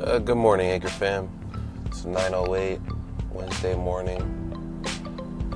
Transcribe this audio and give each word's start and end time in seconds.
Uh, 0.00 0.18
good 0.18 0.36
morning, 0.36 0.66
Anchor 0.66 0.88
fam. 0.88 1.26
It's 1.86 2.04
9:08 2.04 2.78
Wednesday 3.30 3.74
morning. 3.74 4.20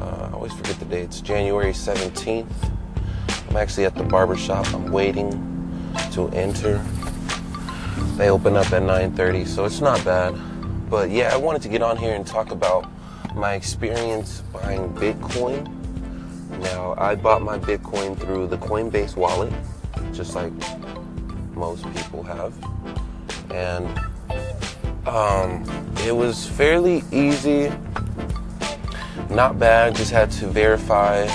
Uh, 0.00 0.28
I 0.30 0.32
always 0.32 0.54
forget 0.54 0.78
the 0.78 0.86
date. 0.86 1.02
It's 1.02 1.20
January 1.20 1.74
17th. 1.74 2.46
I'm 3.50 3.56
actually 3.56 3.84
at 3.84 3.94
the 3.94 4.02
barber 4.02 4.38
shop. 4.38 4.66
I'm 4.72 4.90
waiting 4.90 5.30
to 6.12 6.28
enter. 6.28 6.82
They 8.16 8.30
open 8.30 8.56
up 8.56 8.72
at 8.72 8.82
9:30, 8.82 9.44
so 9.44 9.66
it's 9.66 9.82
not 9.82 10.02
bad. 10.06 10.34
But 10.88 11.10
yeah, 11.10 11.34
I 11.34 11.36
wanted 11.36 11.60
to 11.62 11.68
get 11.68 11.82
on 11.82 11.98
here 11.98 12.14
and 12.14 12.26
talk 12.26 12.50
about 12.50 12.88
my 13.34 13.52
experience 13.52 14.42
buying 14.54 14.94
Bitcoin. 14.94 15.68
Now, 16.60 16.94
I 16.96 17.14
bought 17.14 17.42
my 17.42 17.58
Bitcoin 17.58 18.18
through 18.18 18.46
the 18.46 18.56
Coinbase 18.56 19.16
wallet, 19.16 19.52
just 20.14 20.34
like 20.34 20.52
most 21.54 21.84
people 21.92 22.22
have. 22.22 22.54
And 23.50 23.86
um, 25.06 25.64
it 26.04 26.14
was 26.14 26.46
fairly 26.46 27.02
easy, 27.10 27.72
not 29.30 29.58
bad. 29.58 29.94
Just 29.94 30.10
had 30.10 30.30
to 30.32 30.46
verify 30.46 31.26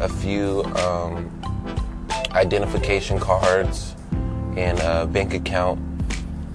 a 0.00 0.08
few 0.08 0.64
um, 0.76 1.30
identification 2.32 3.18
cards 3.18 3.94
and 4.56 4.80
uh, 4.80 5.06
bank 5.06 5.34
account 5.34 5.80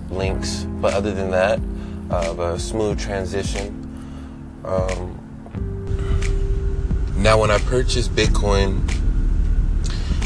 links. 0.10 0.66
But 0.82 0.94
other 0.94 1.14
than 1.14 1.32
that, 1.32 1.60
uh, 2.10 2.36
a 2.42 2.60
smooth 2.60 3.00
transition. 3.00 3.76
Um, 4.66 5.16
now, 7.16 7.40
when 7.40 7.52
I 7.52 7.58
purchased 7.60 8.16
Bitcoin, 8.16 8.82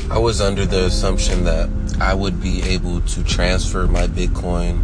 I 0.10 0.18
was 0.18 0.42
under 0.42 0.66
the 0.66 0.86
assumption 0.86 1.44
that 1.46 1.70
I 2.00 2.14
would 2.14 2.42
be 2.42 2.62
able 2.64 3.02
to 3.02 3.24
transfer 3.24 3.88
my 3.88 4.08
Bitcoin 4.08 4.84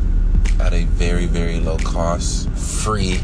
at 0.60 0.74
a 0.74 0.84
very, 0.86 1.26
very 1.26 1.60
low 1.60 1.78
cost, 1.78 2.50
free. 2.52 3.20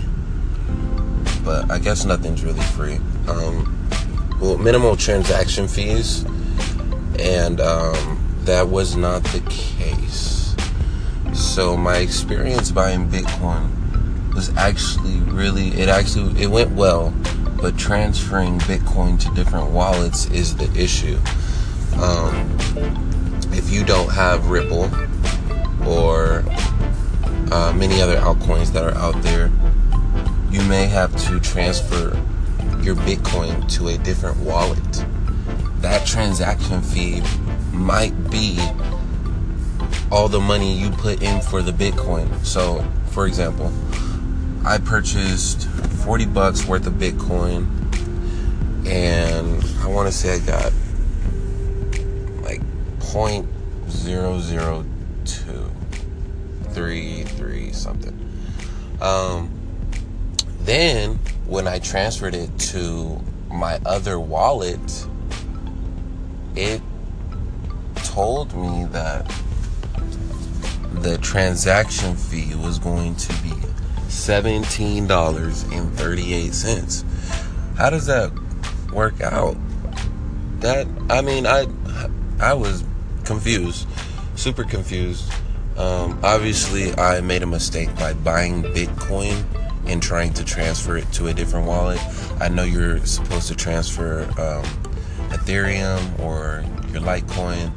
But 1.43 1.69
I 1.69 1.79
guess 1.79 2.05
nothing's 2.05 2.43
really 2.43 2.61
free. 2.61 2.99
Um, 3.27 3.89
well, 4.39 4.57
minimal 4.57 4.95
transaction 4.95 5.67
fees, 5.67 6.25
and 7.19 7.61
um, 7.61 8.39
that 8.43 8.67
was 8.67 8.95
not 8.95 9.23
the 9.25 9.41
case. 9.49 10.55
So 11.33 11.77
my 11.77 11.97
experience 11.97 12.71
buying 12.71 13.09
Bitcoin 13.09 14.33
was 14.33 14.55
actually 14.57 15.19
really, 15.31 15.69
it 15.69 15.89
actually, 15.89 16.41
it 16.41 16.47
went 16.47 16.71
well, 16.71 17.13
but 17.61 17.77
transferring 17.77 18.59
Bitcoin 18.59 19.19
to 19.21 19.33
different 19.33 19.71
wallets 19.71 20.25
is 20.31 20.55
the 20.55 20.71
issue. 20.77 21.17
Um, 22.01 22.57
if 23.53 23.71
you 23.71 23.85
don't 23.85 24.11
have 24.11 24.49
Ripple 24.49 24.91
or 25.87 26.43
uh, 27.51 27.73
many 27.73 28.01
other 28.01 28.17
altcoins 28.17 28.71
that 28.73 28.83
are 28.83 28.95
out 28.95 29.21
there, 29.23 29.51
you 30.49 30.61
may 30.63 30.85
have 30.85 31.15
to 31.27 31.39
transfer 31.39 32.19
your 32.81 32.95
Bitcoin 32.95 33.69
to 33.73 33.89
a 33.89 33.97
different 33.97 34.37
wallet. 34.37 35.05
That 35.77 36.05
transaction 36.05 36.81
fee 36.81 37.21
might 37.71 38.13
be 38.29 38.57
all 40.11 40.27
the 40.27 40.39
money 40.39 40.73
you 40.73 40.89
put 40.91 41.21
in 41.21 41.41
for 41.41 41.61
the 41.61 41.71
Bitcoin. 41.71 42.45
So, 42.45 42.85
for 43.11 43.27
example, 43.27 43.71
I 44.65 44.77
purchased 44.77 45.67
40 45.67 46.25
bucks 46.25 46.65
worth 46.65 46.87
of 46.87 46.93
Bitcoin 46.93 47.67
and 48.87 49.63
I 49.81 49.87
want 49.87 50.07
to 50.07 50.11
say 50.11 50.35
I 50.35 50.39
got 50.39 50.71
like 52.43 52.61
point 52.99 53.47
zero 53.89 54.39
zero 54.39 54.83
two 54.83 54.94
three 56.75 57.23
three 57.23 57.71
something. 57.71 58.13
Um, 59.01 59.49
then 60.59 61.15
when 61.47 61.67
I 61.67 61.79
transferred 61.79 62.35
it 62.35 62.59
to 62.59 63.21
my 63.49 63.79
other 63.85 64.19
wallet, 64.19 65.07
it 66.55 66.81
told 68.03 68.53
me 68.53 68.85
that 68.91 69.25
the 70.95 71.17
transaction 71.19 72.15
fee 72.15 72.55
was 72.55 72.77
going 72.77 73.15
to 73.15 73.33
be 73.41 73.53
seventeen 74.09 75.07
dollars 75.07 75.63
and 75.63 75.91
thirty 75.93 76.33
eight 76.33 76.53
cents. 76.53 77.05
How 77.77 77.89
does 77.89 78.05
that 78.07 78.33
work 78.91 79.21
out? 79.21 79.55
That 80.59 80.87
I 81.09 81.21
mean, 81.21 81.47
I 81.47 81.67
I 82.41 82.53
was 82.53 82.83
confused, 83.23 83.87
super 84.35 84.65
confused. 84.65 85.31
Um, 85.77 86.17
obviously, 86.23 86.95
I 86.97 87.19
made 87.21 87.43
a 87.43 87.47
mistake 87.47 87.93
by 87.95 88.13
buying 88.13 88.63
Bitcoin 88.63 89.43
and 89.87 90.01
trying 90.01 90.33
to 90.33 90.45
transfer 90.45 90.97
it 90.97 91.11
to 91.13 91.27
a 91.27 91.33
different 91.33 91.67
wallet. 91.67 91.99
I 92.39 92.47
know 92.47 92.63
you're 92.63 93.05
supposed 93.05 93.47
to 93.49 93.55
transfer 93.55 94.23
um, 94.39 94.63
Ethereum 95.29 96.19
or 96.19 96.63
your 96.91 97.01
Litecoin 97.01 97.71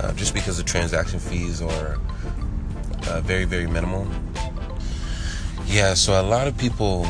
uh, 0.00 0.12
just 0.12 0.34
because 0.34 0.58
the 0.58 0.62
transaction 0.62 1.18
fees 1.18 1.62
are 1.62 1.98
uh, 3.08 3.20
very, 3.22 3.44
very 3.44 3.66
minimal. 3.66 4.06
Yeah, 5.66 5.94
so 5.94 6.20
a 6.20 6.22
lot 6.22 6.48
of 6.48 6.56
people 6.58 7.06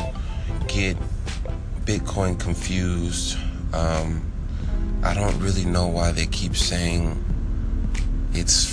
get 0.67 0.95
Bitcoin 1.85 2.39
confused. 2.39 3.37
Um, 3.73 4.21
I 5.03 5.13
don't 5.13 5.37
really 5.39 5.65
know 5.65 5.87
why 5.87 6.11
they 6.11 6.25
keep 6.25 6.55
saying 6.55 7.23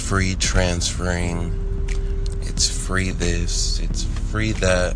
free 0.06 0.36
transferring, 0.36 1.52
it's 2.42 2.70
free 2.86 3.10
this, 3.10 3.80
it's 3.80 4.04
free 4.30 4.52
that. 4.52 4.94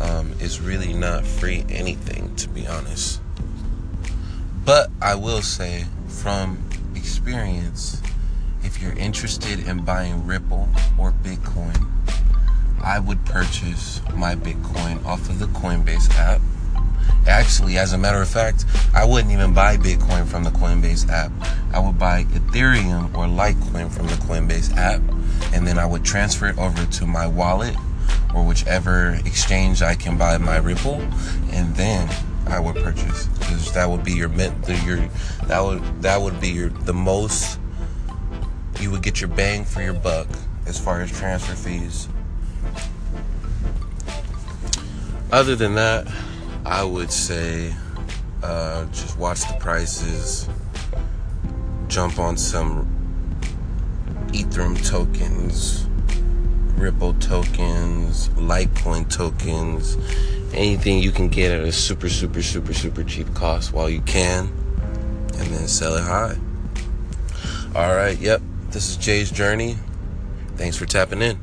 Um, 0.00 0.32
it's 0.38 0.60
really 0.60 0.92
not 0.92 1.26
free 1.26 1.64
anything, 1.68 2.34
to 2.36 2.48
be 2.48 2.64
honest. 2.64 3.20
But 4.64 4.90
I 5.00 5.16
will 5.16 5.42
say, 5.42 5.86
from 6.06 6.62
experience, 6.94 8.00
if 8.62 8.80
you're 8.80 8.92
interested 8.92 9.66
in 9.66 9.84
buying 9.84 10.24
Ripple 10.24 10.68
or 10.96 11.10
Bitcoin, 11.10 11.84
I 12.80 13.00
would 13.00 13.24
purchase 13.26 14.00
my 14.14 14.36
Bitcoin 14.36 15.04
off 15.04 15.28
of 15.30 15.40
the 15.40 15.46
Coinbase 15.46 16.08
app. 16.14 16.40
Actually, 17.52 17.76
as 17.76 17.92
a 17.92 17.98
matter 17.98 18.22
of 18.22 18.30
fact, 18.30 18.64
I 18.94 19.04
wouldn't 19.04 19.30
even 19.30 19.52
buy 19.52 19.76
Bitcoin 19.76 20.26
from 20.26 20.42
the 20.42 20.48
Coinbase 20.48 21.10
app. 21.10 21.30
I 21.74 21.80
would 21.80 21.98
buy 21.98 22.24
Ethereum 22.24 23.14
or 23.14 23.26
Litecoin 23.26 23.92
from 23.92 24.06
the 24.06 24.14
Coinbase 24.14 24.74
app, 24.74 25.02
and 25.52 25.66
then 25.68 25.78
I 25.78 25.84
would 25.84 26.02
transfer 26.02 26.46
it 26.46 26.56
over 26.56 26.86
to 26.86 27.06
my 27.06 27.26
wallet 27.26 27.76
or 28.34 28.42
whichever 28.42 29.20
exchange 29.26 29.82
I 29.82 29.94
can 29.94 30.16
buy 30.16 30.38
my 30.38 30.56
Ripple, 30.56 31.02
and 31.50 31.76
then 31.76 32.08
I 32.46 32.58
would 32.58 32.76
purchase 32.76 33.26
because 33.26 33.70
that 33.74 33.90
would 33.90 34.02
be 34.02 34.12
your 34.12 34.30
your 34.30 35.10
that 35.44 35.60
would 35.62 36.00
that 36.00 36.22
would 36.22 36.40
be 36.40 36.48
your 36.48 36.70
the 36.70 36.94
most 36.94 37.60
you 38.80 38.90
would 38.90 39.02
get 39.02 39.20
your 39.20 39.28
bang 39.28 39.66
for 39.66 39.82
your 39.82 39.92
buck 39.92 40.28
as 40.64 40.78
far 40.78 41.02
as 41.02 41.12
transfer 41.12 41.54
fees. 41.54 42.08
Other 45.30 45.54
than 45.54 45.74
that, 45.74 46.06
I 46.64 46.84
would 46.84 47.10
say 47.10 47.74
uh, 48.42 48.84
just 48.86 49.18
watch 49.18 49.40
the 49.40 49.56
prices, 49.58 50.48
jump 51.88 52.18
on 52.18 52.36
some 52.36 52.88
Ethereum 54.28 54.76
tokens, 54.88 55.86
Ripple 56.76 57.14
tokens, 57.14 58.28
Litecoin 58.30 59.12
tokens, 59.14 59.96
anything 60.54 61.00
you 61.00 61.10
can 61.10 61.28
get 61.28 61.50
at 61.50 61.64
a 61.64 61.72
super, 61.72 62.08
super, 62.08 62.42
super, 62.42 62.72
super 62.72 63.02
cheap 63.04 63.32
cost 63.34 63.72
while 63.72 63.90
you 63.90 64.00
can, 64.02 64.46
and 65.34 65.46
then 65.48 65.66
sell 65.68 65.94
it 65.96 66.02
high. 66.02 66.36
All 67.74 67.94
right, 67.94 68.18
yep, 68.18 68.40
this 68.70 68.88
is 68.88 68.96
Jay's 68.96 69.30
Journey. 69.30 69.76
Thanks 70.56 70.76
for 70.76 70.86
tapping 70.86 71.22
in. 71.22 71.38